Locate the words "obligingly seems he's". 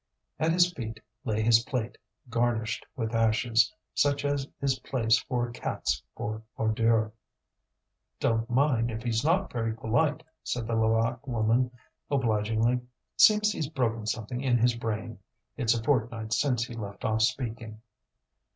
12.09-13.69